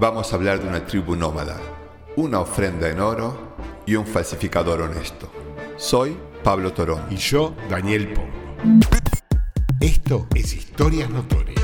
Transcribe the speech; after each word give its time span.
vamos 0.00 0.32
a 0.32 0.36
hablar 0.36 0.62
de 0.62 0.66
una 0.66 0.86
tribu 0.86 1.14
nómada, 1.14 1.60
una 2.16 2.40
ofrenda 2.40 2.88
en 2.88 3.00
oro 3.00 3.54
y 3.86 3.96
un 3.96 4.06
falsificador 4.06 4.80
honesto. 4.80 5.30
Soy 5.76 6.16
Pablo 6.42 6.72
Torón. 6.72 7.02
Y 7.10 7.16
yo, 7.16 7.54
Daniel 7.68 8.14
Pombo. 8.14 8.80
Esto 9.78 10.26
es 10.34 10.54
Historias 10.54 11.10
Notorias. 11.10 11.60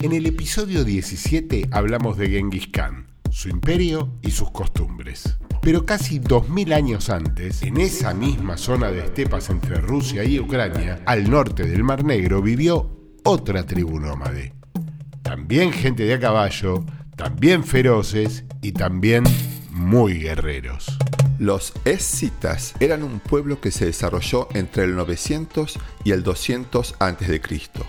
En 0.00 0.12
el 0.12 0.26
episodio 0.26 0.84
17 0.84 1.68
hablamos 1.70 2.18
de 2.18 2.28
Genghis 2.28 2.66
Khan, 2.66 3.06
su 3.30 3.48
imperio 3.48 4.18
y 4.20 4.32
sus 4.32 4.50
costumbres. 4.50 5.38
Pero 5.64 5.86
casi 5.86 6.18
2000 6.18 6.74
años 6.74 7.08
antes, 7.08 7.62
en 7.62 7.80
esa 7.80 8.12
misma 8.12 8.58
zona 8.58 8.90
de 8.90 9.00
estepas 9.00 9.48
entre 9.48 9.76
Rusia 9.76 10.22
y 10.22 10.38
Ucrania, 10.38 11.00
al 11.06 11.30
norte 11.30 11.64
del 11.66 11.82
Mar 11.82 12.04
Negro, 12.04 12.42
vivió 12.42 12.90
otra 13.24 13.64
tribu 13.64 13.98
nómade. 13.98 14.52
También 15.22 15.72
gente 15.72 16.04
de 16.04 16.12
a 16.12 16.20
caballo, 16.20 16.84
también 17.16 17.64
feroces 17.64 18.44
y 18.60 18.72
también 18.72 19.24
muy 19.70 20.18
guerreros. 20.18 20.98
Los 21.38 21.72
escitas 21.84 22.74
eran 22.78 23.02
un 23.02 23.18
pueblo 23.18 23.60
que 23.60 23.72
se 23.72 23.86
desarrolló 23.86 24.48
entre 24.54 24.84
el 24.84 24.94
900 24.94 25.78
y 26.04 26.12
el 26.12 26.22
200 26.22 26.94
a.C. 27.00 27.40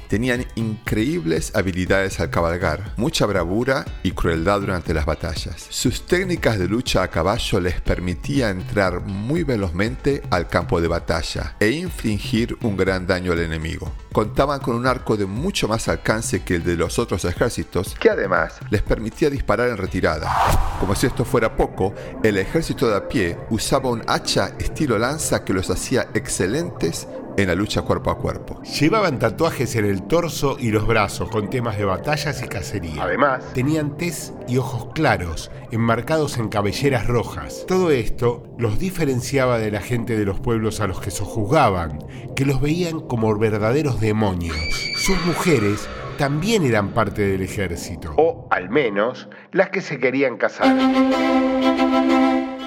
Tenían 0.07 0.45
increíbles 0.55 1.55
habilidades 1.55 2.19
al 2.19 2.31
cabalgar, 2.31 2.93
mucha 2.97 3.27
bravura 3.27 3.85
y 4.01 4.11
crueldad 4.11 4.61
durante 4.61 4.95
las 4.95 5.05
batallas. 5.05 5.67
Sus 5.69 6.07
técnicas 6.07 6.57
de 6.57 6.67
lucha 6.67 7.03
a 7.03 7.09
caballo 7.09 7.59
les 7.59 7.81
permitía 7.81 8.49
entrar 8.49 9.01
muy 9.01 9.43
velozmente 9.43 10.23
al 10.31 10.47
campo 10.47 10.81
de 10.81 10.87
batalla 10.87 11.55
e 11.59 11.69
infligir 11.69 12.57
un 12.63 12.75
gran 12.75 13.05
daño 13.05 13.33
al 13.33 13.39
enemigo. 13.39 13.93
Contaban 14.11 14.59
con 14.59 14.75
un 14.75 14.87
arco 14.87 15.17
de 15.17 15.25
mucho 15.25 15.67
más 15.67 15.87
alcance 15.87 16.43
que 16.43 16.55
el 16.55 16.63
de 16.63 16.77
los 16.77 16.97
otros 16.97 17.25
ejércitos, 17.25 17.95
que 17.99 18.09
además 18.09 18.59
les 18.71 18.81
permitía 18.81 19.29
disparar 19.29 19.69
en 19.69 19.77
retirada. 19.77 20.31
Como 20.79 20.95
si 20.95 21.05
esto 21.05 21.25
fuera 21.25 21.55
poco, 21.55 21.93
el 22.23 22.37
ejército 22.37 22.87
de 22.87 22.95
a 22.95 23.07
pie 23.07 23.34
usaba 23.49 23.89
un 23.89 24.01
hacha 24.07 24.51
estilo 24.59 24.97
lanza 24.97 25.43
que 25.43 25.53
los 25.53 25.69
hacía 25.69 26.07
excelentes 26.13 27.07
en 27.37 27.47
la 27.47 27.55
lucha 27.55 27.81
cuerpo 27.81 28.11
a 28.11 28.17
cuerpo. 28.17 28.61
Llevaban 28.63 29.19
tatuajes 29.19 29.75
en 29.75 29.85
el 29.85 30.03
torso 30.03 30.57
y 30.59 30.71
los 30.71 30.87
brazos 30.87 31.29
con 31.29 31.49
temas 31.49 31.77
de 31.77 31.85
batallas 31.85 32.41
y 32.41 32.47
cacería. 32.47 33.03
Además, 33.03 33.43
tenían 33.53 33.97
tez 33.97 34.33
y 34.47 34.57
ojos 34.57 34.87
claros, 34.93 35.51
enmarcados 35.71 36.37
en 36.37 36.49
cabelleras 36.49 37.07
rojas. 37.07 37.65
Todo 37.67 37.91
esto 37.91 38.43
los 38.57 38.79
diferenciaba 38.79 39.57
de 39.57 39.71
la 39.71 39.81
gente 39.81 40.17
de 40.17 40.25
los 40.25 40.39
pueblos 40.39 40.79
a 40.79 40.87
los 40.87 41.01
que 41.01 41.11
sojuzgaban, 41.11 41.99
que 42.35 42.45
los 42.45 42.61
veían 42.61 43.01
como 43.01 43.37
verdaderos 43.37 43.99
demonios. 43.99 44.57
Sus 44.95 45.19
mujeres 45.25 45.87
también 46.17 46.63
eran 46.63 46.93
parte 46.93 47.23
del 47.23 47.41
ejército, 47.41 48.13
o 48.17 48.47
al 48.49 48.69
menos 48.69 49.27
las 49.51 49.69
que 49.69 49.81
se 49.81 49.99
querían 49.99 50.37
casar 50.37 50.73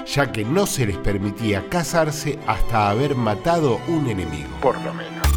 ya 0.05 0.31
que 0.31 0.43
no 0.43 0.65
se 0.65 0.85
les 0.85 0.97
permitía 0.97 1.67
casarse 1.69 2.39
hasta 2.47 2.89
haber 2.89 3.15
matado 3.15 3.79
un 3.87 4.07
enemigo, 4.07 4.49
por 4.61 4.79
lo 4.81 4.93
menos. 4.93 5.27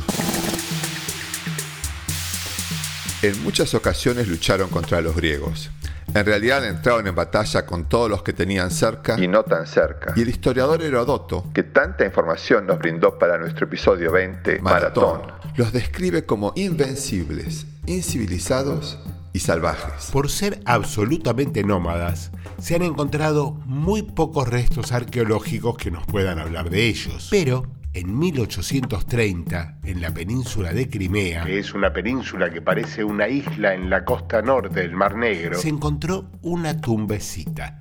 En 3.23 3.41
muchas 3.45 3.75
ocasiones 3.75 4.27
lucharon 4.27 4.69
contra 4.69 5.01
los 5.01 5.15
griegos. 5.15 5.71
En 6.15 6.27
realidad 6.27 6.67
entraron 6.67 7.07
en 7.07 7.15
batalla 7.15 7.65
con 7.65 7.89
todos 7.89 8.11
los 8.11 8.23
que 8.23 8.33
tenían 8.33 8.71
cerca 8.71 9.19
y 9.19 9.29
no 9.29 9.45
tan 9.45 9.67
cerca. 9.67 10.13
Y 10.17 10.23
el 10.23 10.29
historiador 10.29 10.83
Herodoto, 10.83 11.47
que 11.55 11.63
tanta 11.63 12.05
información 12.05 12.67
nos 12.67 12.79
brindó 12.79 13.19
para 13.19 13.39
nuestro 13.39 13.67
episodio 13.67 14.11
20, 14.13 14.59
Maratón, 14.61 15.23
los 15.57 15.73
describe 15.73 16.27
como 16.27 16.53
invencibles, 16.57 17.67
incivilizados 17.87 18.99
y 19.33 19.41
salvajes. 19.41 20.11
Por 20.11 20.31
ser 20.31 20.61
absolutamente 20.65 21.65
nómadas, 21.65 22.33
se 22.59 22.75
han 22.75 22.83
encontrado 22.83 23.53
muy 23.67 24.03
pocos 24.03 24.49
restos 24.49 24.93
arqueológicos 24.93 25.77
que 25.77 25.91
nos 25.91 26.07
puedan 26.07 26.39
hablar 26.39 26.71
de 26.71 26.87
ellos. 26.87 27.29
Pero 27.31 27.65
en 27.95 28.19
1830, 28.19 29.79
en 29.85 30.01
la 30.01 30.13
península 30.15 30.73
de 30.73 30.89
Crimea, 30.89 31.45
que 31.45 31.59
es 31.59 31.75
una 31.75 31.93
península 31.93 32.51
que 32.51 32.63
parece 32.63 33.05
una 33.05 33.29
isla 33.29 33.75
en 33.75 33.91
la 33.91 34.05
costa 34.05 34.41
norte 34.41 34.81
del 34.81 34.93
Mar 34.93 35.17
Negro, 35.17 35.59
se 35.59 35.69
encontró 35.69 36.31
una 36.41 36.81
tumbecita. 36.81 37.81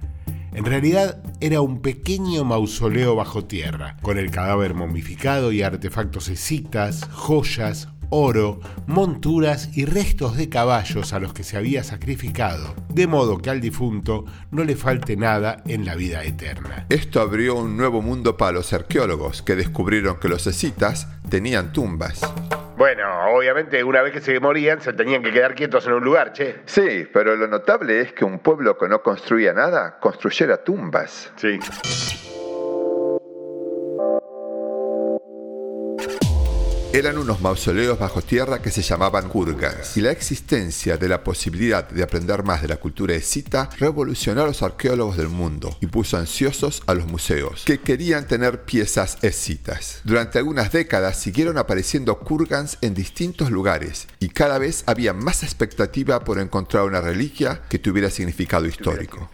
En 0.54 0.66
realidad 0.66 1.24
era 1.40 1.62
un 1.62 1.82
pequeño 1.82 2.44
mausoleo 2.44 3.16
bajo 3.16 3.46
tierra, 3.46 3.96
con 4.02 4.18
el 4.18 4.32
cadáver 4.32 4.74
momificado 4.74 5.54
y 5.54 5.62
artefactos 5.62 6.28
escitas, 6.28 7.06
joyas, 7.06 7.88
oro, 8.12 8.60
monturas 8.86 9.76
y 9.76 9.86
restos 9.86 10.38
de 10.38 10.50
caballos 10.50 11.14
a 11.14 11.20
los 11.20 11.34
que 11.34 11.44
se 11.44 11.58
había 11.58 11.84
sacrificado, 11.84 12.76
de 12.90 13.08
modo 13.08 13.40
que 13.40 13.50
al 13.50 13.62
difunto 13.62 14.26
no 14.52 14.64
le 14.64 14.76
falte 14.76 15.16
nada 15.16 15.64
en 15.66 15.86
la 15.86 15.96
vida 15.96 16.24
eterna. 16.24 16.86
Esto 16.90 17.22
abrió 17.22 17.56
un 17.56 17.78
nuevo 17.78 18.02
mundo 18.02 18.38
para 18.38 18.52
los 18.52 18.74
arqueólogos, 18.74 19.42
que 19.42 19.56
descubrieron 19.56 20.20
que 20.20 20.28
los 20.28 20.46
escitas 20.46 21.08
tenían 21.30 21.74
tumbas. 21.74 22.22
Bueno, 22.78 23.04
obviamente 23.34 23.84
una 23.84 24.02
vez 24.02 24.12
que 24.12 24.22
se 24.22 24.40
morían 24.40 24.82
se 24.82 24.94
tenían 24.94 25.22
que 25.22 25.32
quedar 25.32 25.56
quietos 25.56 25.86
en 25.86 25.94
un 25.94 26.04
lugar, 26.04 26.34
che. 26.34 26.62
Sí, 26.66 27.08
pero 27.14 27.36
lo 27.36 27.48
notable 27.48 28.02
es 28.02 28.12
que 28.12 28.26
un 28.26 28.40
pueblo 28.40 28.78
que 28.78 28.90
no 28.90 29.02
construía 29.02 29.54
nada 29.54 30.00
construyera 30.00 30.64
tumbas. 30.64 31.32
Sí. 31.36 31.60
Eran 36.94 37.18
unos 37.18 37.40
mausoleos 37.40 37.98
bajo 37.98 38.22
tierra 38.22 38.62
que 38.62 38.70
se 38.70 38.82
llamaban 38.82 39.30
kurgans, 39.30 39.96
y 39.96 40.02
la 40.02 40.12
existencia 40.12 40.98
de 40.98 41.08
la 41.08 41.24
posibilidad 41.24 41.90
de 41.90 42.04
aprender 42.04 42.44
más 42.44 42.62
de 42.62 42.68
la 42.68 42.78
cultura 42.78 43.16
escita 43.16 43.70
revolucionó 43.80 44.42
a 44.42 44.48
los 44.48 44.62
arqueólogos 44.62 45.16
del 45.16 45.30
mundo 45.30 45.78
y 45.80 45.88
puso 45.88 46.18
ansiosos 46.18 46.84
a 46.88 46.94
los 46.94 47.08
museos, 47.08 47.64
que 47.66 47.80
querían 47.80 48.28
tener 48.28 48.64
piezas 48.66 49.18
escitas. 49.22 50.02
Durante 50.04 50.38
algunas 50.38 50.74
décadas 50.74 51.18
siguieron 51.18 51.58
apareciendo 51.58 52.20
kurgans 52.20 52.78
en 52.82 52.94
distintos 52.94 53.52
lugares, 53.52 54.08
y 54.20 54.28
cada 54.28 54.58
vez 54.58 54.84
había 54.86 55.14
más 55.14 55.44
expectativa 55.44 56.26
por 56.26 56.40
encontrar 56.40 56.84
una 56.84 57.00
reliquia 57.00 57.62
que 57.70 57.80
tuviera 57.80 58.10
significado 58.10 58.66
histórico. 58.66 59.30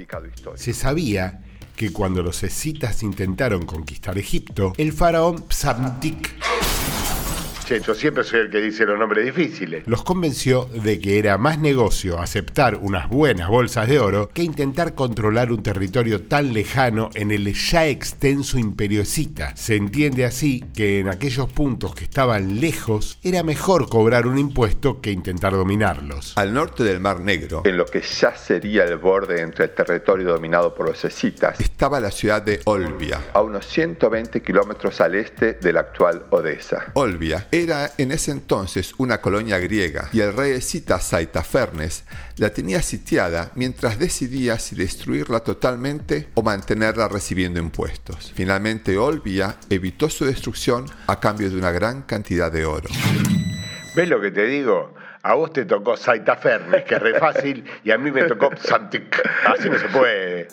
Se 0.56 0.74
sabía 0.74 1.42
que 1.76 1.92
cuando 1.92 2.22
los 2.22 2.44
escitas 2.44 3.02
intentaron 3.04 3.66
conquistar 3.66 4.18
Egipto, 4.18 4.74
el 4.78 4.94
faraón 4.94 5.46
Psamtik 5.50 6.36
yo 7.68 7.94
siempre 7.94 8.24
soy 8.24 8.42
el 8.42 8.50
que 8.50 8.62
dice 8.62 8.86
los 8.86 8.98
nombres 8.98 9.26
difíciles. 9.26 9.84
Los 9.88 10.04
convenció 10.04 10.66
de 10.66 11.00
que 11.00 11.20
era 11.20 11.38
más 11.38 11.60
negocio 11.60 12.20
aceptar 12.20 12.76
unas 12.76 13.10
buenas 13.10 13.50
bolsas 13.50 13.90
de 13.90 14.00
oro 14.00 14.30
que 14.30 14.44
intentar 14.44 14.96
controlar 14.96 15.52
un 15.52 15.64
territorio 15.64 16.22
tan 16.22 16.54
lejano 16.54 17.10
en 17.14 17.32
el 17.32 17.54
ya 17.54 17.86
extenso 17.88 18.58
imperio 18.58 19.02
escita. 19.02 19.56
Se 19.58 19.76
entiende 19.76 20.24
así 20.24 20.64
que 20.74 21.00
en 21.00 21.10
aquellos 21.10 21.52
puntos 21.52 21.94
que 21.94 22.06
estaban 22.06 22.62
lejos 22.62 23.20
era 23.22 23.44
mejor 23.44 23.90
cobrar 23.90 24.28
un 24.28 24.38
impuesto 24.38 25.02
que 25.02 25.12
intentar 25.12 25.54
dominarlos. 25.54 26.38
Al 26.38 26.54
norte 26.54 26.84
del 26.84 27.00
Mar 27.02 27.20
Negro, 27.20 27.64
en 27.66 27.78
lo 27.78 27.86
que 27.86 28.02
ya 28.02 28.36
sería 28.36 28.86
el 28.86 28.98
borde 28.98 29.42
entre 29.42 29.66
el 29.66 29.72
territorio 29.72 30.28
dominado 30.30 30.74
por 30.74 30.88
los 30.88 31.04
escitas, 31.04 31.60
estaba 31.60 32.00
la 32.00 32.12
ciudad 32.12 32.42
de 32.42 32.62
Olbia, 32.64 33.20
a 33.34 33.42
unos 33.42 33.66
120 33.68 34.42
kilómetros 34.42 35.02
al 35.02 35.16
este 35.16 35.54
de 35.54 35.74
la 35.74 35.82
actual 35.82 36.24
Odessa. 36.30 36.92
Olbia 36.94 37.48
era 37.64 37.92
en 37.98 38.12
ese 38.12 38.32
entonces 38.32 38.94
una 38.98 39.20
colonia 39.20 39.58
griega 39.58 40.10
y 40.14 40.22
el 40.22 40.34
rey 40.34 40.52
escita 40.52 41.00
Saitafernes 41.00 42.04
la 42.38 42.52
tenía 42.52 42.82
sitiada 42.82 43.52
mientras 43.56 44.00
decidía 44.00 44.60
si 44.60 44.76
destruirla 44.76 45.40
totalmente 45.40 46.28
o 46.36 46.44
mantenerla 46.44 47.08
recibiendo 47.08 47.60
impuestos. 47.60 48.32
Finalmente 48.36 48.98
Olbia 48.98 49.58
evitó 49.70 50.10
su 50.10 50.26
destrucción 50.26 50.86
a 51.08 51.20
cambio 51.20 51.50
de 51.50 51.58
una 51.58 51.72
gran 51.72 52.04
cantidad 52.04 52.52
de 52.52 52.66
oro. 52.66 52.90
¿Ves 53.96 54.10
lo 54.10 54.22
que 54.22 54.32
te 54.32 54.46
digo? 54.46 54.94
A 55.24 55.34
vos 55.34 55.52
te 55.52 55.66
tocó 55.66 55.98
Saitafernes, 55.98 56.84
que 56.84 56.96
es 56.96 57.02
re 57.02 57.20
fácil, 57.20 57.66
y 57.84 57.92
a 57.92 57.98
mí 57.98 58.12
me 58.12 58.24
tocó 58.24 58.52
Santic. 58.56 59.22
Así 59.46 59.70
no 59.70 59.78
se 59.78 59.88
puede. 59.90 60.48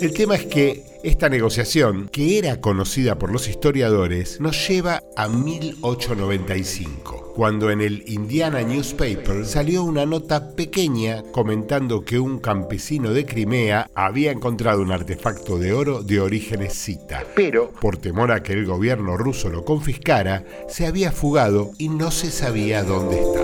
El 0.00 0.14
tema 0.14 0.36
es 0.36 0.46
que 0.46 0.91
esta 1.02 1.28
negociación, 1.28 2.08
que 2.08 2.38
era 2.38 2.60
conocida 2.60 3.18
por 3.18 3.32
los 3.32 3.48
historiadores, 3.48 4.40
nos 4.40 4.68
lleva 4.68 5.02
a 5.16 5.28
1895, 5.28 7.32
cuando 7.34 7.70
en 7.70 7.80
el 7.80 8.04
Indiana 8.06 8.62
Newspaper 8.62 9.44
salió 9.44 9.82
una 9.82 10.06
nota 10.06 10.54
pequeña 10.54 11.22
comentando 11.32 12.04
que 12.04 12.18
un 12.18 12.38
campesino 12.38 13.12
de 13.12 13.26
Crimea 13.26 13.90
había 13.94 14.30
encontrado 14.30 14.82
un 14.82 14.92
artefacto 14.92 15.58
de 15.58 15.72
oro 15.72 16.02
de 16.02 16.20
origen 16.20 16.62
escita, 16.62 17.24
pero 17.34 17.72
por 17.80 17.96
temor 17.96 18.32
a 18.32 18.42
que 18.42 18.52
el 18.52 18.66
gobierno 18.66 19.16
ruso 19.16 19.48
lo 19.48 19.64
confiscara, 19.64 20.44
se 20.68 20.86
había 20.86 21.10
fugado 21.10 21.72
y 21.78 21.88
no 21.88 22.10
se 22.10 22.30
sabía 22.30 22.84
dónde 22.84 23.20
estaba. 23.20 23.41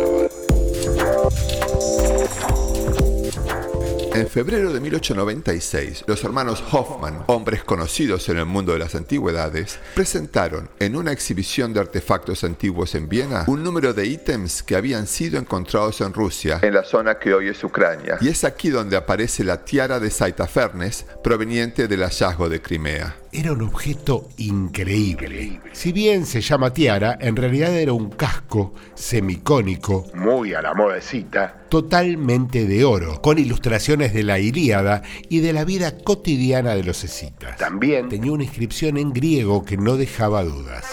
En 4.18 4.26
febrero 4.26 4.72
de 4.72 4.80
1896, 4.80 6.02
los 6.08 6.24
hermanos 6.24 6.64
Hoffman, 6.72 7.22
hombres 7.28 7.62
conocidos 7.62 8.28
en 8.28 8.38
el 8.38 8.46
mundo 8.46 8.72
de 8.72 8.80
las 8.80 8.96
antigüedades, 8.96 9.78
presentaron 9.94 10.68
en 10.80 10.96
una 10.96 11.12
exhibición 11.12 11.72
de 11.72 11.78
artefactos 11.78 12.42
antiguos 12.42 12.96
en 12.96 13.08
Viena 13.08 13.44
un 13.46 13.62
número 13.62 13.94
de 13.94 14.06
ítems 14.06 14.64
que 14.64 14.74
habían 14.74 15.06
sido 15.06 15.38
encontrados 15.38 16.00
en 16.00 16.12
Rusia, 16.12 16.58
en 16.62 16.74
la 16.74 16.82
zona 16.82 17.20
que 17.20 17.32
hoy 17.32 17.46
es 17.50 17.62
Ucrania. 17.62 18.18
Y 18.20 18.26
es 18.26 18.42
aquí 18.42 18.70
donde 18.70 18.96
aparece 18.96 19.44
la 19.44 19.64
tiara 19.64 20.00
de 20.00 20.10
Saitafernes, 20.10 21.06
proveniente 21.22 21.86
del 21.86 22.02
hallazgo 22.02 22.48
de 22.48 22.60
Crimea 22.60 23.14
era 23.38 23.52
un 23.52 23.62
objeto 23.62 24.28
increíble. 24.38 25.60
Si 25.72 25.92
bien 25.92 26.26
se 26.26 26.40
llama 26.40 26.72
tiara, 26.72 27.16
en 27.20 27.36
realidad 27.36 27.72
era 27.72 27.92
un 27.92 28.10
casco 28.10 28.74
semicónico, 28.94 30.06
muy 30.14 30.54
a 30.54 30.62
la 30.62 30.74
modecita, 30.74 31.66
totalmente 31.68 32.66
de 32.66 32.84
oro, 32.84 33.22
con 33.22 33.38
ilustraciones 33.38 34.12
de 34.12 34.24
la 34.24 34.40
Ilíada 34.40 35.02
y 35.28 35.38
de 35.38 35.52
la 35.52 35.64
vida 35.64 35.98
cotidiana 35.98 36.74
de 36.74 36.82
los 36.82 37.04
escitas. 37.04 37.56
También 37.58 38.08
tenía 38.08 38.32
una 38.32 38.42
inscripción 38.42 38.96
en 38.96 39.12
griego 39.12 39.64
que 39.64 39.76
no 39.76 39.96
dejaba 39.96 40.42
dudas. 40.42 40.86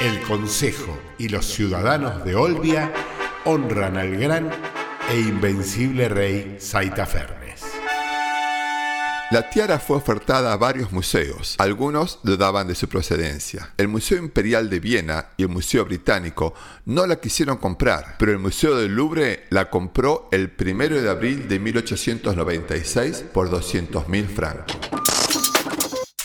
El 0.00 0.20
Consejo 0.22 0.98
y 1.18 1.28
los 1.28 1.46
ciudadanos 1.46 2.24
de 2.24 2.34
Olbia 2.34 2.92
honran 3.44 3.96
al 3.96 4.16
gran 4.16 4.50
e 5.12 5.20
invencible 5.20 6.08
rey 6.08 6.56
Saitafernes. 6.58 7.43
La 9.30 9.48
tiara 9.48 9.78
fue 9.78 9.96
ofertada 9.96 10.52
a 10.52 10.56
varios 10.56 10.92
museos. 10.92 11.56
Algunos 11.58 12.20
dudaban 12.22 12.68
de 12.68 12.74
su 12.74 12.88
procedencia. 12.88 13.72
El 13.78 13.88
Museo 13.88 14.18
Imperial 14.18 14.68
de 14.68 14.80
Viena 14.80 15.30
y 15.38 15.44
el 15.44 15.48
Museo 15.48 15.84
Británico 15.86 16.54
no 16.84 17.06
la 17.06 17.16
quisieron 17.16 17.56
comprar, 17.56 18.16
pero 18.18 18.32
el 18.32 18.38
Museo 18.38 18.76
del 18.76 18.94
Louvre 18.94 19.44
la 19.48 19.70
compró 19.70 20.28
el 20.30 20.52
1 20.58 21.00
de 21.00 21.08
abril 21.08 21.48
de 21.48 21.58
1896 21.58 23.24
por 23.32 23.50
200.000 23.50 24.26
francos. 24.26 24.76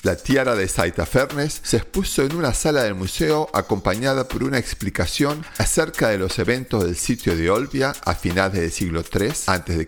La 0.04 0.16
tiara 0.16 0.56
de 0.56 0.68
Saitafernes 0.69 1.60
se 1.62 1.75
expuso 1.75 2.24
en 2.24 2.34
una 2.34 2.54
sala 2.54 2.84
del 2.84 2.95
museo 2.95 3.50
acompañada 3.54 4.30
por 4.30 4.45
una 4.45 4.57
explicación 4.57 5.45
acerca 5.57 6.07
de 6.07 6.18
los 6.18 6.40
eventos 6.40 6.86
del 6.86 6.95
sitio 6.95 7.36
de 7.36 7.50
Olbia 7.50 7.94
a 8.06 8.16
finales 8.16 8.62
del 8.62 8.72
siglo 8.72 9.02
III 9.02 9.28
a.C., 9.48 9.88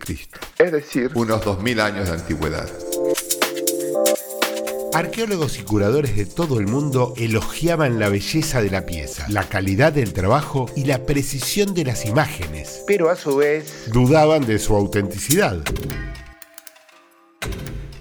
es 0.57 0.71
decir, 0.71 1.11
unos 1.15 1.45
2000 1.45 1.79
años 1.79 2.07
de 2.09 2.13
antigüedad. 2.13 2.69
Arqueólogos 4.93 5.57
y 5.57 5.63
curadores 5.63 6.17
de 6.17 6.25
todo 6.25 6.59
el 6.59 6.67
mundo 6.67 7.13
elogiaban 7.15 7.97
la 7.97 8.09
belleza 8.09 8.61
de 8.61 8.69
la 8.69 8.85
pieza, 8.85 9.25
la 9.29 9.43
calidad 9.45 9.93
del 9.93 10.11
trabajo 10.11 10.69
y 10.75 10.83
la 10.83 11.05
precisión 11.05 11.73
de 11.73 11.85
las 11.85 12.05
imágenes, 12.05 12.83
pero 12.87 13.09
a 13.09 13.15
su 13.15 13.37
vez 13.37 13.89
dudaban 13.93 14.45
de 14.45 14.59
su 14.59 14.75
autenticidad. 14.75 15.59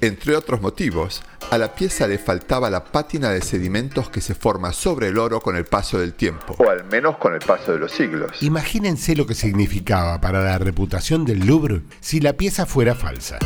Entre 0.00 0.34
otros 0.34 0.60
motivos, 0.60 1.22
a 1.50 1.58
la 1.58 1.74
pieza 1.74 2.08
le 2.08 2.18
faltaba 2.18 2.70
la 2.70 2.84
pátina 2.84 3.30
de 3.30 3.40
sedimentos 3.40 4.10
que 4.10 4.20
se 4.20 4.34
forma 4.34 4.72
sobre 4.72 5.08
el 5.08 5.18
oro 5.18 5.40
con 5.40 5.56
el 5.56 5.66
paso 5.66 5.98
del 5.98 6.14
tiempo, 6.14 6.56
o 6.58 6.70
al 6.70 6.84
menos 6.84 7.18
con 7.18 7.34
el 7.34 7.40
paso 7.40 7.72
de 7.72 7.78
los 7.78 7.92
siglos. 7.92 8.42
Imagínense 8.42 9.14
lo 9.14 9.26
que 9.26 9.34
significaba 9.34 10.20
para 10.20 10.42
la 10.42 10.58
reputación 10.58 11.24
del 11.24 11.46
Louvre 11.46 11.82
si 12.00 12.20
la 12.20 12.32
pieza 12.32 12.66
fuera 12.66 12.96
falsa. 12.96 13.38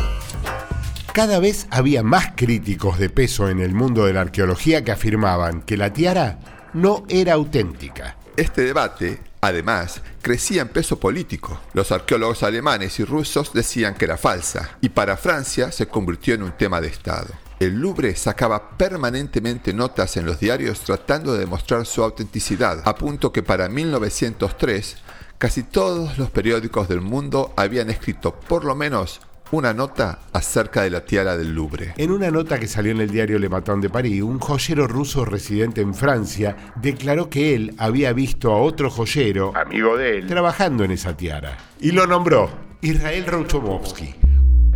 Cada 1.15 1.39
vez 1.39 1.67
había 1.69 2.03
más 2.03 2.33
críticos 2.35 2.99
de 2.99 3.09
peso 3.09 3.47
en 3.47 3.61
el 3.61 3.73
mundo 3.73 4.05
de 4.05 4.11
la 4.11 4.19
arqueología 4.19 4.83
que 4.83 4.91
afirmaban 4.91 5.61
que 5.61 5.77
la 5.77 5.93
tiara 5.93 6.39
no 6.73 7.05
era 7.07 7.35
auténtica. 7.35 8.17
Este 8.35 8.63
debate, 8.63 9.21
además, 9.39 10.01
crecía 10.21 10.63
en 10.63 10.67
peso 10.67 10.99
político. 10.99 11.57
Los 11.71 11.93
arqueólogos 11.93 12.43
alemanes 12.43 12.99
y 12.99 13.05
rusos 13.05 13.53
decían 13.53 13.95
que 13.95 14.03
era 14.03 14.17
falsa, 14.17 14.77
y 14.81 14.89
para 14.89 15.15
Francia 15.15 15.71
se 15.71 15.87
convirtió 15.87 16.33
en 16.33 16.43
un 16.43 16.51
tema 16.51 16.81
de 16.81 16.89
Estado. 16.89 17.29
El 17.61 17.79
Louvre 17.79 18.13
sacaba 18.17 18.71
permanentemente 18.71 19.73
notas 19.73 20.17
en 20.17 20.25
los 20.25 20.41
diarios 20.41 20.81
tratando 20.81 21.31
de 21.31 21.39
demostrar 21.39 21.85
su 21.85 22.03
autenticidad, 22.03 22.81
a 22.83 22.93
punto 22.93 23.31
que 23.31 23.41
para 23.41 23.69
1903 23.69 24.97
casi 25.37 25.63
todos 25.63 26.17
los 26.17 26.29
periódicos 26.29 26.89
del 26.89 26.99
mundo 26.99 27.53
habían 27.55 27.89
escrito 27.89 28.37
por 28.37 28.65
lo 28.65 28.75
menos 28.75 29.21
una 29.55 29.73
nota 29.73 30.19
acerca 30.33 30.81
de 30.83 30.89
la 30.89 31.05
tiara 31.05 31.37
del 31.37 31.55
Louvre. 31.55 31.93
En 31.97 32.11
una 32.11 32.29
nota 32.29 32.59
que 32.59 32.67
salió 32.67 32.91
en 32.91 32.99
el 32.99 33.09
diario 33.09 33.39
Le 33.39 33.47
Matin 33.47 33.79
de 33.79 33.89
París, 33.89 34.21
un 34.21 34.39
joyero 34.39 34.87
ruso 34.87 35.23
residente 35.23 35.81
en 35.81 35.93
Francia 35.93 36.73
declaró 36.75 37.29
que 37.29 37.55
él 37.55 37.73
había 37.77 38.11
visto 38.13 38.51
a 38.51 38.57
otro 38.57 38.89
joyero, 38.89 39.53
amigo 39.55 39.97
de 39.97 40.17
él, 40.17 40.27
trabajando 40.27 40.83
en 40.83 40.91
esa 40.91 41.15
tiara. 41.15 41.57
Y 41.79 41.91
lo 41.91 42.05
nombró 42.05 42.49
Israel 42.81 43.25
Rouchomovsky. 43.25 44.15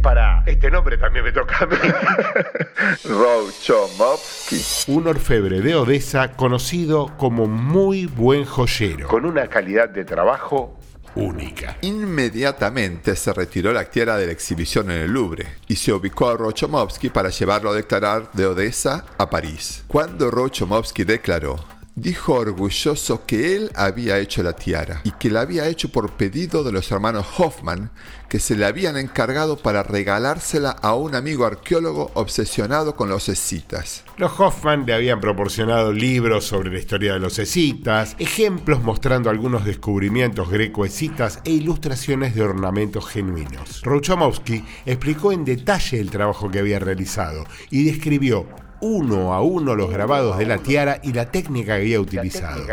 Para 0.02 0.44
este 0.46 0.72
nombre 0.72 0.98
también 0.98 1.26
me 1.26 1.34
toca 1.34 1.58
a 1.60 1.66
mí. 1.66 1.76
Rouchomovsky. 3.04 4.92
Un 4.94 5.08
orfebre 5.08 5.60
de 5.60 5.76
Odessa 5.76 6.32
conocido 6.38 7.18
como 7.18 7.48
muy 7.48 8.06
buen 8.06 8.46
joyero. 8.46 9.10
Con 9.10 9.26
una 9.26 9.48
calidad 9.48 9.90
de 9.90 10.06
trabajo 10.06 10.79
única. 11.16 11.78
Inmediatamente 11.82 13.16
se 13.16 13.34
retiró 13.34 13.74
la 13.74 13.86
tiara 13.86 14.18
de 14.18 14.28
la 14.28 14.32
exhibición 14.32 14.92
en 14.92 15.02
el 15.02 15.12
Louvre 15.12 15.48
y 15.68 15.76
se 15.76 15.94
ubicó 15.94 16.30
a 16.30 16.38
Rochomovsky 16.38 17.10
para 17.10 17.30
llevarlo 17.30 17.72
a 17.72 17.76
declarar 17.76 18.32
de 18.34 18.46
Odessa 18.46 19.06
a 19.18 19.30
París. 19.30 19.84
Cuando 19.88 20.32
Rochomovsky 20.32 21.04
declaró, 21.04 21.60
dijo 22.00 22.34
orgulloso 22.34 23.26
que 23.26 23.56
él 23.56 23.72
había 23.76 24.20
hecho 24.20 24.42
la 24.44 24.54
tiara 24.54 25.02
y 25.04 25.12
que 25.12 25.30
la 25.30 25.42
había 25.42 25.68
hecho 25.68 25.90
por 25.90 26.14
pedido 26.14 26.64
de 26.64 26.72
los 26.72 26.92
hermanos 26.92 27.28
Hoffman, 27.38 27.92
que 28.30 28.40
se 28.40 28.56
le 28.56 28.66
habían 28.66 28.98
encargado 28.98 29.58
para 29.58 29.84
regalársela 29.84 30.70
a 30.70 30.94
un 30.94 31.16
amigo 31.16 31.46
arqueólogo 31.46 32.12
obsesionado 32.14 32.96
con 32.96 33.10
los 33.10 33.28
escitas. 33.28 34.04
Los 34.18 34.40
Hoffman 34.40 34.86
le 34.86 34.94
habían 34.94 35.20
proporcionado 35.20 35.92
libros 35.92 36.46
sobre 36.46 36.72
la 36.72 36.80
historia 36.80 37.14
de 37.14 37.20
los 37.20 37.40
escitas, 37.40 38.16
ejemplos 38.20 38.82
mostrando 38.84 39.30
algunos 39.30 39.66
descubrimientos 39.66 40.50
greco-escitas 40.50 41.40
e 41.44 41.52
ilustraciones 41.52 42.36
de 42.36 42.44
ornamentos 42.44 43.08
genuinos. 43.08 43.82
Rouchomowski 43.84 44.64
explicó 44.86 45.32
en 45.32 45.44
detalle 45.44 46.00
el 46.00 46.12
trabajo 46.12 46.50
que 46.50 46.60
había 46.60 46.80
realizado 46.80 47.46
y 47.72 47.84
describió 47.84 48.48
uno 48.82 49.34
a 49.34 49.42
uno 49.42 49.76
los 49.76 49.90
grabados 49.90 50.38
de 50.38 50.46
la 50.46 50.58
tiara 50.58 51.00
y 51.04 51.14
la 51.14 51.32
técnica 51.32 51.76
que 51.76 51.82
había 51.82 52.00
utilizado. 52.00 52.66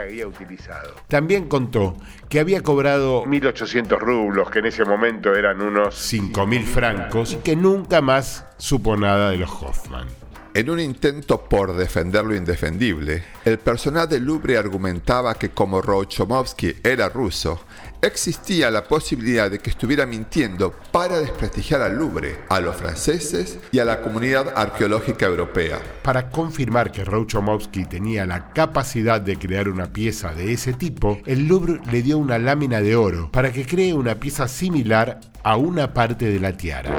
También 1.09 1.49
contó 1.49 1.97
que 2.29 2.41
había 2.41 2.63
cobrado 2.63 3.25
1.800 3.25 3.99
rublos, 3.99 4.51
que 4.51 4.59
en 4.61 4.67
ese 4.67 4.85
momento 4.85 5.35
eran 5.35 5.61
unos 5.61 5.95
5.000 6.13 6.65
francos, 6.65 7.33
y 7.35 7.37
que 7.37 7.57
nunca 7.57 8.01
más 8.01 8.47
supo 8.59 8.97
nada 8.97 9.31
de 9.31 9.39
los 9.39 9.51
Hoffman. 9.51 10.09
En 10.57 10.71
un 10.71 10.81
intento 10.81 11.45
por 11.45 11.77
defender 11.77 12.25
lo 12.25 12.35
indefendible, 12.35 13.23
el 13.45 13.59
personal 13.59 14.09
del 14.09 14.25
Louvre 14.25 14.57
argumentaba 14.57 15.35
que 15.35 15.51
como 15.51 15.83
Rochomovsky 15.83 16.77
era 16.83 17.11
ruso, 17.11 17.61
existía 18.01 18.71
la 18.71 18.85
posibilidad 18.85 19.51
de 19.51 19.59
que 19.59 19.69
estuviera 19.69 20.07
mintiendo 20.07 20.75
para 20.93 21.21
desprestigiar 21.21 21.83
al 21.83 21.99
Louvre, 21.99 22.39
a 22.49 22.61
los 22.61 22.75
franceses 22.75 23.59
y 23.71 23.81
a 23.81 23.85
la 23.85 24.01
comunidad 24.01 24.55
arqueológica 24.57 25.27
europea. 25.27 25.79
Para 26.03 26.31
confirmar 26.31 26.91
que 26.91 27.05
Rochomovsky 27.05 27.85
tenía 27.85 28.25
la 28.25 28.49
capacidad 28.55 29.21
de 29.21 29.37
crear 29.37 29.69
una 29.69 29.93
pieza 29.93 30.33
de 30.33 30.55
ese 30.55 30.73
tipo, 30.73 31.19
el 31.27 31.49
Louvre 31.49 31.83
le 31.93 32.01
dio 32.01 32.17
una 32.17 32.39
lámina 32.39 32.81
de 32.81 32.97
oro 32.97 33.31
para 33.31 33.53
que 33.53 33.67
cree 33.67 33.93
una 33.93 34.15
pieza 34.15 34.49
similar 34.49 35.21
a 35.43 35.59
una 35.59 35.93
parte 35.93 36.25
de 36.25 36.41
la 36.41 36.57
tiara. 36.57 36.97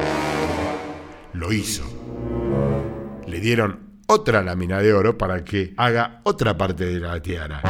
Lo 1.33 1.51
hizo 1.51 1.96
le 3.27 3.39
dieron 3.39 4.01
otra 4.07 4.41
lámina 4.41 4.79
de 4.79 4.93
oro 4.93 5.17
para 5.17 5.43
que 5.43 5.73
haga 5.77 6.21
otra 6.23 6.57
parte 6.57 6.85
de 6.85 6.99
la 6.99 7.21
tiara. 7.21 7.61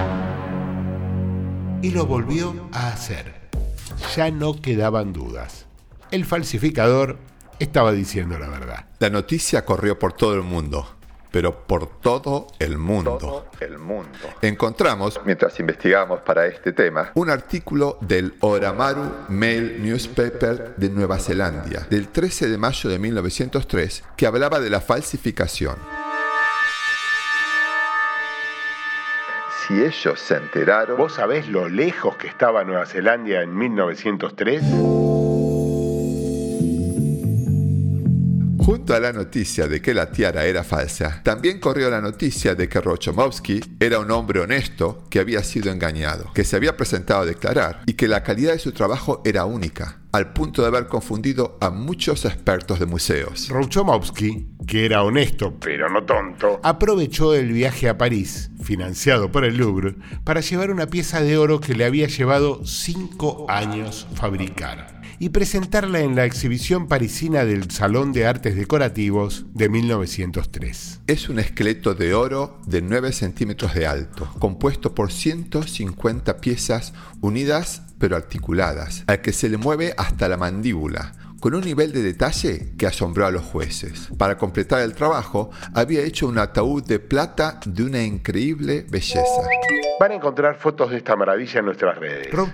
Y 1.81 1.91
lo 1.91 2.05
volvió 2.05 2.69
a 2.71 2.89
hacer. 2.89 3.49
Ya 4.15 4.31
no 4.31 4.61
quedaban 4.61 5.13
dudas. 5.13 5.65
El 6.11 6.25
falsificador 6.25 7.17
estaba 7.59 7.91
diciendo 7.91 8.37
la 8.39 8.49
verdad. 8.49 8.85
La 8.99 9.09
noticia 9.09 9.65
corrió 9.65 9.99
por 9.99 10.13
todo 10.13 10.35
el 10.35 10.43
mundo 10.43 10.97
pero 11.38 11.67
por 11.67 12.00
todo 12.00 12.48
el 12.58 12.79
mundo. 12.79 13.46
el 13.60 13.77
mundo. 13.77 14.10
Encontramos, 14.41 15.22
mientras 15.24 15.60
investigamos 15.60 16.22
para 16.22 16.48
este 16.48 16.72
tema, 16.72 17.12
un 17.13 17.29
artículo 17.29 18.00
del 18.01 18.34
Oramaru 18.39 19.03
Mail 19.29 19.84
Newspaper 19.84 20.74
de 20.77 20.89
Nueva 20.89 21.20
Zelanda, 21.20 21.86
del 21.91 22.08
13 22.08 22.50
de 22.50 22.58
mayo 22.58 22.89
de 22.89 22.98
1903, 22.98 24.03
que 24.17 24.25
hablaba 24.25 24.60
de 24.60 24.72
la 24.72 24.82
falsificación. 24.82 25.75
Si 29.67 29.75
ellos 29.84 30.20
se 30.20 30.38
enteraron... 30.38 30.98
¿Vos 30.98 31.13
sabés 31.13 31.48
lo 31.48 31.70
lejos 31.70 32.15
que 32.15 32.25
estaba 32.25 32.63
Nueva 32.63 32.88
Zelanda 32.88 33.44
en 33.44 33.56
1903? 33.56 34.63
Junto 38.67 38.93
a 38.93 39.00
la 39.00 39.13
noticia 39.13 39.65
de 39.65 39.81
que 39.81 39.93
la 39.93 40.12
tiara 40.12 40.43
era 40.43 40.62
falsa, 40.62 41.21
también 41.24 41.57
corrió 41.57 41.89
la 41.89 42.01
noticia 42.01 42.53
de 42.53 42.67
que 42.67 42.81
Rochomovsky 42.81 43.62
era 43.79 43.97
un 43.97 44.12
hombre 44.12 44.41
honesto 44.41 45.05
que 45.09 45.21
había 45.21 45.41
sido 45.41 45.71
engañado, 45.71 46.33
que 46.33 46.43
se 46.43 46.57
había 46.57 46.75
presentado 46.75 47.21
a 47.21 47.25
declarar 47.25 47.83
y 47.86 47.93
que 47.93 48.09
la 48.09 48.24
calidad 48.24 48.51
de 48.51 48.59
su 48.59 48.74
trabajo 48.74 49.21
era 49.24 49.45
única, 49.45 50.01
al 50.12 50.33
punto 50.33 50.62
de 50.63 50.67
haber 50.67 50.88
confundido 50.88 51.57
a 51.62 51.69
muchos 51.69 52.25
expertos 52.25 52.81
de 52.81 52.88
museos. 52.88 53.47
Rouchomovsky, 53.47 54.50
que 54.67 54.86
era 54.86 55.01
honesto 55.03 55.57
pero 55.62 55.89
no 55.89 56.03
tonto, 56.03 56.59
aprovechó 56.62 57.36
el 57.36 57.53
viaje 57.53 57.88
a 57.88 57.97
París, 57.97 58.51
financiado 58.62 59.31
por 59.31 59.45
el 59.45 59.55
Louvre, 59.55 59.95
para 60.25 60.41
llevar 60.41 60.71
una 60.71 60.88
pieza 60.88 61.21
de 61.21 61.38
oro 61.38 61.62
que 61.62 61.74
le 61.74 61.86
había 61.86 62.07
llevado 62.07 62.65
cinco 62.65 63.45
años 63.47 64.09
fabricar 64.15 64.97
y 65.19 65.29
presentarla 65.29 66.00
en 66.00 66.15
la 66.15 66.25
exhibición 66.25 66.88
parisina 66.88 67.45
del 67.45 67.71
Salón 67.71 68.13
de 68.13 68.27
Artes 68.27 68.55
Decorativos 68.55 69.45
de 69.53 69.69
1903. 69.69 71.01
Es 71.07 71.29
un 71.29 71.39
esqueleto 71.39 71.95
de 71.95 72.13
oro 72.13 72.59
de 72.65 72.81
9 72.81 73.12
centímetros 73.12 73.74
de 73.74 73.88
alto, 73.88 74.29
compuesto 74.39 74.93
por 74.93 75.12
150 75.12 76.38
piezas 76.38 76.93
unidas 77.21 77.83
pero 77.97 78.15
articuladas, 78.15 79.03
al 79.07 79.21
que 79.21 79.33
se 79.33 79.50
le 79.50 79.57
mueve 79.57 79.93
hasta 79.97 80.27
la 80.27 80.38
mandíbula, 80.38 81.13
con 81.39 81.55
un 81.55 81.62
nivel 81.62 81.91
de 81.91 82.03
detalle 82.03 82.74
que 82.77 82.88
asombró 82.88 83.25
a 83.25 83.31
los 83.31 83.43
jueces. 83.43 84.09
Para 84.17 84.38
completar 84.38 84.81
el 84.81 84.93
trabajo, 84.93 85.50
había 85.74 86.01
hecho 86.01 86.27
un 86.27 86.38
ataúd 86.38 86.83
de 86.83 87.00
plata 87.00 87.59
de 87.65 87.83
una 87.83 88.03
increíble 88.03 88.86
belleza. 88.89 89.41
Van 90.00 90.12
a 90.12 90.13
encontrar 90.13 90.56
fotos 90.60 90.92
de 90.92 90.98
esta 90.98 91.16
maravilla 91.16 91.60
en 91.60 91.66
nuestras 91.66 91.98
redes. 91.98 92.32
Rob 92.32 92.51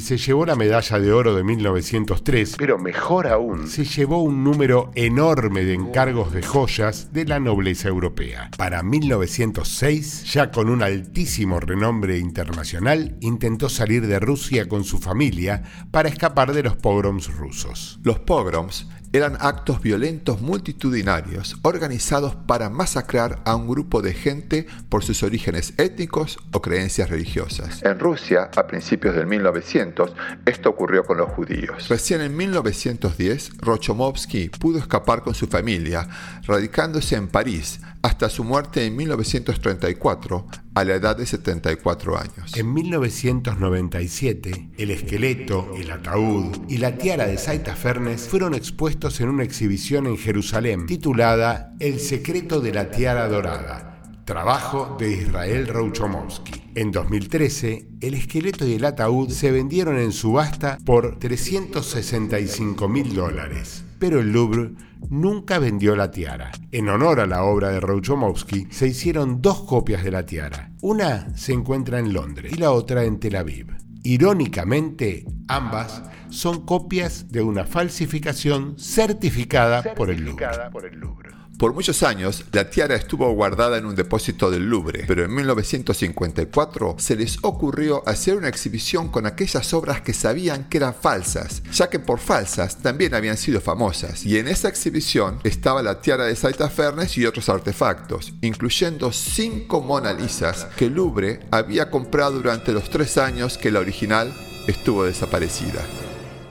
se 0.00 0.16
llevó 0.16 0.46
la 0.46 0.56
medalla 0.56 0.98
de 0.98 1.12
oro 1.12 1.34
de 1.34 1.44
1903, 1.44 2.56
pero 2.56 2.78
mejor 2.78 3.26
aún, 3.26 3.68
se 3.68 3.84
llevó 3.84 4.22
un 4.22 4.42
número 4.42 4.90
enorme 4.94 5.64
de 5.64 5.74
encargos 5.74 6.32
de 6.32 6.42
joyas 6.42 7.12
de 7.12 7.26
la 7.26 7.40
nobleza 7.40 7.88
europea. 7.88 8.50
Para 8.56 8.82
1906, 8.82 10.32
ya 10.32 10.50
con 10.50 10.70
un 10.70 10.82
altísimo 10.82 11.60
renombre 11.60 12.16
internacional, 12.16 13.18
intentó 13.20 13.68
salir 13.68 14.06
de 14.06 14.18
Rusia 14.18 14.66
con 14.66 14.84
su 14.84 14.96
familia 14.96 15.64
para 15.90 16.08
escapar 16.08 16.54
de 16.54 16.62
los 16.62 16.76
pogroms 16.76 17.36
rusos. 17.36 18.00
Los 18.02 18.18
pogroms 18.18 18.88
eran 19.12 19.38
actos 19.40 19.80
violentos 19.80 20.42
multitudinarios 20.42 21.56
organizados 21.62 22.34
para 22.34 22.68
masacrar 22.68 23.40
a 23.46 23.56
un 23.56 23.66
grupo 23.66 24.02
de 24.02 24.12
gente 24.12 24.66
por 24.90 25.02
sus 25.02 25.22
orígenes 25.22 25.72
étnicos 25.78 26.38
o 26.52 26.60
creencias 26.60 26.77
religiosas. 27.08 27.82
En 27.82 27.98
Rusia, 27.98 28.50
a 28.54 28.66
principios 28.66 29.14
del 29.14 29.26
1900, 29.26 30.12
esto 30.46 30.70
ocurrió 30.70 31.04
con 31.04 31.18
los 31.18 31.28
judíos. 31.30 31.88
Recién 31.88 32.20
en 32.20 32.36
1910, 32.36 33.58
Rochomovsky 33.58 34.48
pudo 34.48 34.78
escapar 34.78 35.22
con 35.22 35.34
su 35.34 35.46
familia, 35.46 36.08
radicándose 36.46 37.16
en 37.16 37.28
París 37.28 37.80
hasta 38.02 38.28
su 38.28 38.44
muerte 38.44 38.84
en 38.86 38.94
1934 38.96 40.46
a 40.74 40.84
la 40.84 40.94
edad 40.94 41.16
de 41.16 41.26
74 41.26 42.18
años. 42.18 42.56
En 42.56 42.72
1997, 42.72 44.70
el 44.78 44.90
esqueleto, 44.92 45.72
el 45.76 45.90
ataúd 45.90 46.56
y 46.68 46.78
la 46.78 46.96
tiara 46.96 47.26
de 47.26 47.36
Saita 47.36 47.74
Fernes 47.74 48.28
fueron 48.28 48.54
expuestos 48.54 49.20
en 49.20 49.28
una 49.28 49.42
exhibición 49.42 50.06
en 50.06 50.16
Jerusalén 50.16 50.86
titulada 50.86 51.74
El 51.80 51.98
secreto 51.98 52.60
de 52.60 52.72
la 52.72 52.90
tiara 52.90 53.26
dorada, 53.28 53.87
trabajo 54.28 54.94
de 54.98 55.10
Israel 55.10 55.66
Rouchomovsky. 55.68 56.62
En 56.74 56.92
2013, 56.92 57.88
el 58.02 58.12
esqueleto 58.12 58.66
y 58.66 58.74
el 58.74 58.84
ataúd 58.84 59.30
se 59.30 59.50
vendieron 59.50 59.96
en 59.96 60.12
subasta 60.12 60.76
por 60.84 61.18
365 61.18 62.88
mil 62.88 63.14
dólares 63.14 63.84
pero 63.98 64.20
el 64.20 64.32
Louvre 64.32 64.74
nunca 65.10 65.58
vendió 65.58 65.96
la 65.96 66.12
tiara. 66.12 66.52
En 66.70 66.88
honor 66.88 67.18
a 67.18 67.26
la 67.26 67.42
obra 67.42 67.70
de 67.70 67.80
Rouchomovsky, 67.80 68.68
se 68.70 68.86
hicieron 68.86 69.42
dos 69.42 69.62
copias 69.62 70.04
de 70.04 70.12
la 70.12 70.24
tiara. 70.24 70.70
Una 70.82 71.36
se 71.36 71.52
encuentra 71.52 71.98
en 71.98 72.12
Londres 72.12 72.52
y 72.52 72.58
la 72.58 72.70
otra 72.70 73.02
en 73.02 73.18
Tel 73.18 73.34
Aviv. 73.34 73.74
Irónicamente, 74.04 75.26
ambas 75.48 76.04
son 76.28 76.64
copias 76.64 77.32
de 77.32 77.42
una 77.42 77.64
falsificación 77.64 78.78
certificada, 78.78 79.94
por 79.94 80.10
el 80.10 80.24
Louvre. 80.24 81.30
Por 81.58 81.74
muchos 81.74 82.04
años, 82.04 82.44
la 82.52 82.70
tiara 82.70 82.94
estuvo 82.94 83.28
guardada 83.32 83.78
en 83.78 83.84
un 83.84 83.96
depósito 83.96 84.48
del 84.48 84.70
Louvre, 84.70 85.02
pero 85.08 85.24
en 85.24 85.34
1954 85.34 86.94
se 87.00 87.16
les 87.16 87.38
ocurrió 87.42 88.04
hacer 88.06 88.36
una 88.36 88.46
exhibición 88.46 89.08
con 89.08 89.26
aquellas 89.26 89.74
obras 89.74 90.00
que 90.00 90.14
sabían 90.14 90.68
que 90.68 90.76
eran 90.76 90.94
falsas, 90.94 91.64
ya 91.72 91.90
que 91.90 91.98
por 91.98 92.20
falsas 92.20 92.78
también 92.78 93.12
habían 93.12 93.36
sido 93.36 93.60
famosas. 93.60 94.24
Y 94.24 94.38
en 94.38 94.46
esa 94.46 94.68
exhibición 94.68 95.40
estaba 95.42 95.82
la 95.82 96.00
tiara 96.00 96.26
de 96.26 96.36
Saita 96.36 96.70
Fernes 96.70 97.18
y 97.18 97.26
otros 97.26 97.48
artefactos, 97.48 98.34
incluyendo 98.40 99.10
cinco 99.10 99.80
Mona 99.80 100.12
Lisas 100.12 100.68
que 100.76 100.84
el 100.84 100.94
Louvre 100.94 101.40
había 101.50 101.90
comprado 101.90 102.36
durante 102.36 102.70
los 102.70 102.88
tres 102.88 103.18
años 103.18 103.58
que 103.58 103.72
la 103.72 103.80
original 103.80 104.32
estuvo 104.68 105.02
desaparecida. 105.02 105.84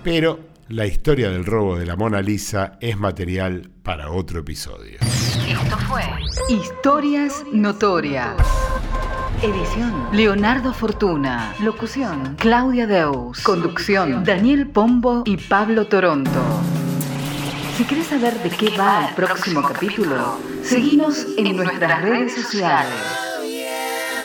Pero 0.03 0.56
la 0.69 0.85
historia 0.85 1.29
del 1.29 1.45
robo 1.45 1.77
de 1.77 1.85
la 1.85 1.95
Mona 1.95 2.21
Lisa 2.21 2.77
es 2.81 2.97
material 2.97 3.69
para 3.83 4.11
otro 4.11 4.39
episodio. 4.39 4.97
Esto 5.01 5.77
fue 5.87 6.03
Historias 6.49 7.43
Notorias. 7.53 8.35
Edición 9.41 10.09
Leonardo 10.11 10.73
Fortuna. 10.73 11.53
Locución 11.61 12.35
Claudia 12.37 12.85
Deus. 12.85 13.39
Conducción 13.41 14.23
Daniel 14.25 14.67
Pombo 14.67 15.23
y 15.25 15.37
Pablo 15.37 15.87
Toronto. 15.87 16.41
Si 17.77 17.83
quieres 17.85 18.07
saber 18.07 18.33
de 18.41 18.49
qué 18.49 18.75
va 18.77 19.07
el 19.07 19.15
próximo 19.15 19.61
capítulo, 19.61 20.37
seguimos 20.63 21.27
en 21.37 21.55
nuestras 21.55 22.01
redes 22.01 22.33
sociales. 22.33 22.93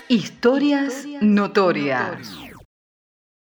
Historias 0.08 1.06
Notorias. 1.20 2.51